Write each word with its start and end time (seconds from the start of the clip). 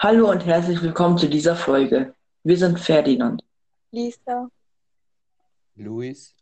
Hallo 0.00 0.30
und 0.30 0.46
herzlich 0.46 0.80
willkommen 0.80 1.18
zu 1.18 1.28
dieser 1.28 1.56
Folge. 1.56 2.14
Wir 2.44 2.56
sind 2.56 2.78
Ferdinand. 2.78 3.42
Lisa 3.90 4.48
Luis, 5.74 6.36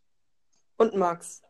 und 0.77 0.93
Max. 0.93 1.41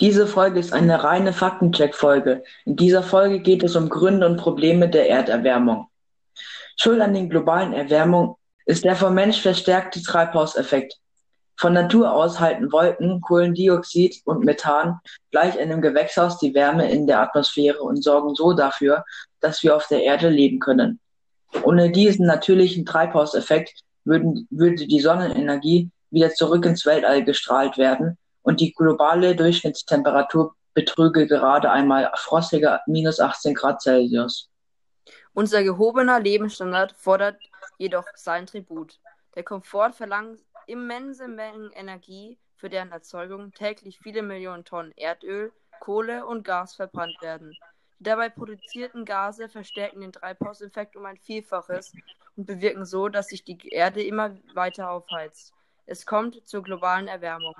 Diese 0.00 0.26
Folge 0.26 0.58
ist 0.58 0.72
eine 0.72 1.04
reine 1.04 1.34
Faktencheck-Folge. 1.34 2.44
In 2.64 2.76
dieser 2.76 3.02
Folge 3.02 3.40
geht 3.40 3.62
es 3.62 3.76
um 3.76 3.90
Gründe 3.90 4.24
und 4.24 4.38
Probleme 4.38 4.88
der 4.88 5.10
Erderwärmung. 5.10 5.88
Schuld 6.78 7.02
an 7.02 7.12
den 7.12 7.28
globalen 7.28 7.74
Erwärmung 7.74 8.38
ist 8.64 8.82
der 8.82 8.96
vom 8.96 9.12
Mensch 9.12 9.42
verstärkte 9.42 10.02
Treibhauseffekt. 10.02 10.98
Von 11.58 11.72
Natur 11.72 12.12
aus 12.12 12.38
halten 12.38 12.70
Wolken, 12.70 13.20
Kohlendioxid 13.22 14.20
und 14.24 14.44
Methan 14.44 15.00
gleich 15.30 15.58
einem 15.58 15.80
Gewächshaus 15.80 16.38
die 16.38 16.54
Wärme 16.54 16.90
in 16.90 17.06
der 17.06 17.20
Atmosphäre 17.20 17.82
und 17.82 18.02
sorgen 18.02 18.34
so 18.34 18.52
dafür, 18.52 19.04
dass 19.40 19.62
wir 19.62 19.74
auf 19.74 19.86
der 19.88 20.02
Erde 20.02 20.28
leben 20.28 20.58
können. 20.58 21.00
Ohne 21.62 21.90
diesen 21.90 22.26
natürlichen 22.26 22.84
Treibhauseffekt 22.84 23.80
würden, 24.04 24.46
würde 24.50 24.86
die 24.86 25.00
Sonnenenergie 25.00 25.90
wieder 26.10 26.30
zurück 26.30 26.66
ins 26.66 26.84
Weltall 26.84 27.24
gestrahlt 27.24 27.78
werden 27.78 28.18
und 28.42 28.60
die 28.60 28.72
globale 28.72 29.34
Durchschnittstemperatur 29.34 30.54
betrüge 30.74 31.26
gerade 31.26 31.70
einmal 31.70 32.12
frostige 32.16 32.80
minus 32.86 33.18
18 33.18 33.54
Grad 33.54 33.80
Celsius. 33.80 34.50
Unser 35.32 35.64
gehobener 35.64 36.20
Lebensstandard 36.20 36.92
fordert 36.92 37.36
jedoch 37.78 38.04
sein 38.14 38.46
Tribut. 38.46 38.98
Der 39.34 39.42
Komfort 39.42 39.92
verlangt 39.92 40.40
immense 40.66 41.28
Mengen 41.28 41.72
Energie, 41.72 42.38
für 42.56 42.68
deren 42.68 42.92
Erzeugung 42.92 43.52
täglich 43.52 43.98
viele 43.98 44.22
Millionen 44.22 44.64
Tonnen 44.64 44.92
Erdöl, 44.96 45.52
Kohle 45.80 46.26
und 46.26 46.42
Gas 46.42 46.74
verbrannt 46.74 47.20
werden. 47.20 47.56
Die 47.98 48.04
dabei 48.04 48.28
produzierten 48.28 49.04
Gase 49.04 49.48
verstärken 49.48 50.00
den 50.00 50.12
Treibhauseffekt 50.12 50.96
um 50.96 51.06
ein 51.06 51.16
Vielfaches 51.18 51.92
und 52.36 52.46
bewirken 52.46 52.84
so, 52.84 53.08
dass 53.08 53.28
sich 53.28 53.44
die 53.44 53.68
Erde 53.68 54.02
immer 54.02 54.36
weiter 54.54 54.90
aufheizt. 54.90 55.54
Es 55.86 56.04
kommt 56.04 56.46
zur 56.46 56.62
globalen 56.62 57.08
Erwärmung. 57.08 57.54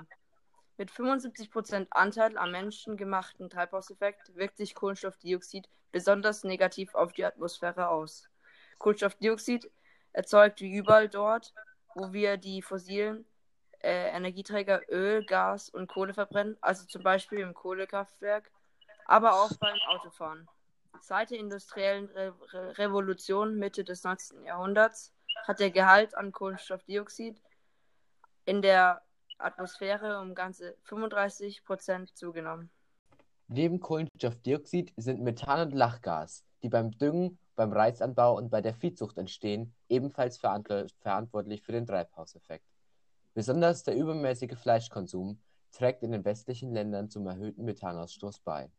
Mit 0.77 0.91
75% 0.91 1.87
Anteil 1.89 2.37
am 2.37 2.51
menschengemachten 2.51 3.49
Treibhauseffekt 3.49 4.35
wirkt 4.35 4.57
sich 4.57 4.75
Kohlenstoffdioxid 4.75 5.67
besonders 5.91 6.43
negativ 6.43 6.93
auf 6.93 7.13
die 7.13 7.25
Atmosphäre 7.25 7.89
aus. 7.89 8.29
Kohlenstoffdioxid 8.77 9.71
erzeugt 10.13 10.61
wie 10.61 10.75
überall 10.75 11.09
dort, 11.09 11.53
wo 11.97 12.13
wir 12.13 12.37
die 12.37 12.61
fossilen 12.61 13.25
äh, 13.81 14.09
Energieträger 14.15 14.81
Öl, 14.89 15.25
Gas 15.25 15.69
und 15.69 15.87
Kohle 15.87 16.13
verbrennen, 16.13 16.57
also 16.61 16.85
zum 16.85 17.03
Beispiel 17.03 17.39
im 17.39 17.53
Kohlekraftwerk, 17.53 18.51
aber 19.05 19.33
auch 19.33 19.51
beim 19.59 19.77
Autofahren. 19.87 20.47
Seit 21.01 21.31
der 21.31 21.39
industriellen 21.39 22.05
Re 22.09 22.33
Re 22.53 22.77
Revolution 22.77 23.57
Mitte 23.57 23.83
des 23.83 24.03
19. 24.03 24.45
Jahrhunderts 24.45 25.13
hat 25.47 25.59
der 25.59 25.71
Gehalt 25.71 26.15
an 26.15 26.31
Kohlenstoffdioxid 26.31 27.41
in 28.45 28.61
der 28.61 29.01
Atmosphäre 29.37 30.19
um 30.19 30.35
ganze 30.35 30.75
35 30.83 31.63
Prozent 31.63 32.15
zugenommen. 32.15 32.69
Neben 33.47 33.79
Kohlenstoffdioxid 33.79 34.93
sind 34.97 35.21
Methan 35.21 35.67
und 35.67 35.73
Lachgas, 35.73 36.43
die 36.63 36.69
beim 36.69 36.91
Düngen, 36.91 37.39
beim 37.55 37.71
Reisanbau 37.71 38.35
und 38.37 38.49
bei 38.49 38.61
der 38.61 38.73
Viehzucht 38.73 39.17
entstehen, 39.17 39.73
ebenfalls 39.89 40.37
verantwortlich 40.37 41.61
für 41.61 41.71
den 41.71 41.85
Treibhauseffekt. 41.85 42.65
Besonders 43.33 43.83
der 43.83 43.95
übermäßige 43.95 44.57
Fleischkonsum 44.57 45.39
trägt 45.71 46.03
in 46.03 46.11
den 46.11 46.25
westlichen 46.25 46.73
Ländern 46.73 47.09
zum 47.09 47.27
erhöhten 47.27 47.65
Methanausstoß 47.65 48.39
bei. 48.39 48.69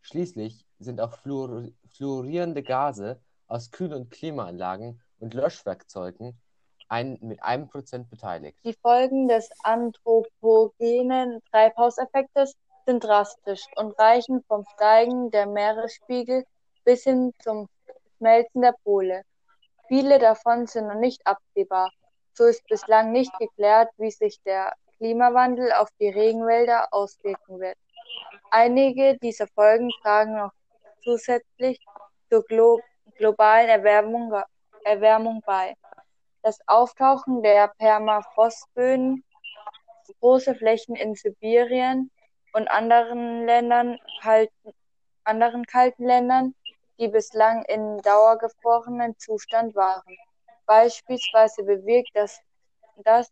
Schließlich 0.00 0.66
sind 0.78 1.00
auch 1.00 1.14
fluorierende 1.14 2.62
Gase 2.62 3.20
aus 3.46 3.70
Kühl- 3.70 3.94
und 3.94 4.10
Klimaanlagen 4.10 5.00
und 5.18 5.34
Löschwerkzeugen 5.34 6.38
ein, 6.88 7.18
mit 7.22 7.42
einem 7.42 7.68
Prozent 7.68 8.10
beteiligt. 8.10 8.58
Die 8.64 8.74
Folgen 8.74 9.28
des 9.28 9.48
anthropogenen 9.62 11.40
Treibhauseffektes 11.50 12.54
sind 12.86 13.04
drastisch 13.04 13.64
und 13.76 13.98
reichen 13.98 14.42
vom 14.48 14.64
Steigen 14.74 15.30
der 15.30 15.46
Meeresspiegel 15.46 16.44
bis 16.84 17.04
hin 17.04 17.32
zum 17.42 17.68
Schmelzen 18.16 18.62
der 18.62 18.74
Pole. 18.84 19.22
Viele 19.88 20.18
davon 20.18 20.66
sind 20.66 20.88
noch 20.88 20.98
nicht 20.98 21.26
absehbar. 21.26 21.90
So 22.34 22.44
ist 22.44 22.66
bislang 22.66 23.12
nicht 23.12 23.32
geklärt, 23.38 23.90
wie 23.98 24.10
sich 24.10 24.40
der 24.42 24.72
Klimawandel 24.96 25.72
auf 25.72 25.88
die 26.00 26.08
Regenwälder 26.08 26.88
auswirken 26.92 27.60
wird. 27.60 27.76
Einige 28.50 29.18
dieser 29.18 29.46
Folgen 29.48 29.90
tragen 30.02 30.36
noch 30.36 30.52
zusätzlich 31.02 31.78
zur 32.30 32.44
glo 32.44 32.80
globalen 33.16 33.68
Erwärmung, 33.68 34.32
Erwärmung 34.84 35.42
bei. 35.44 35.74
Das 36.42 36.58
Auftauchen 36.66 37.42
der 37.42 37.68
Permafrostböden, 37.78 39.24
große 40.20 40.54
Flächen 40.54 40.96
in 40.96 41.14
Sibirien 41.14 42.10
und 42.52 42.68
anderen 42.68 43.44
Ländern 43.44 43.98
kalten, 44.22 44.72
anderen 45.24 45.66
kalten 45.66 46.04
Ländern, 46.04 46.54
die 47.02 47.08
bislang 47.08 47.64
in 47.64 47.98
dauergefrorenen 48.02 49.18
Zustand 49.18 49.74
waren. 49.74 50.16
Beispielsweise 50.66 51.64
bewirkt 51.64 52.10
das, 52.14 52.40
das, 53.04 53.30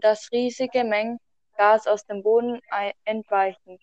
das 0.00 0.30
riesige 0.30 0.84
Mengen 0.84 1.18
Gas 1.56 1.88
aus 1.88 2.06
dem 2.06 2.22
Boden 2.22 2.60
entweichen, 3.04 3.80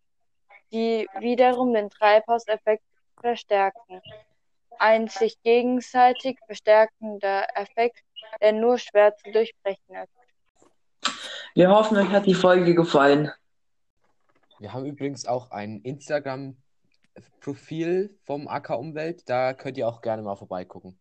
die 0.71 1.07
wiederum 1.19 1.73
den 1.73 1.89
Treibhauseffekt 1.89 2.83
verstärken. 3.19 4.01
Ein 4.79 5.09
sich 5.09 5.41
gegenseitig 5.43 6.39
verstärkender 6.45 7.45
Effekt 7.55 8.03
der 8.41 8.53
nur 8.53 8.77
schwer 8.77 9.16
zu 9.16 9.31
durchbrechen 9.31 9.95
ist. 9.95 11.11
Wir 11.53 11.69
hoffen, 11.69 11.97
euch 11.97 12.09
hat 12.09 12.25
die 12.25 12.33
Folge 12.33 12.75
gefallen. 12.75 13.31
Wir 14.59 14.73
haben 14.73 14.85
übrigens 14.85 15.25
auch 15.25 15.51
ein 15.51 15.81
Instagram-Profil 17.17 18.17
vom 18.23 18.47
AK 18.47 18.72
Umwelt, 18.72 19.29
da 19.29 19.53
könnt 19.53 19.78
ihr 19.78 19.88
auch 19.88 20.01
gerne 20.01 20.22
mal 20.22 20.35
vorbeigucken. 20.35 20.97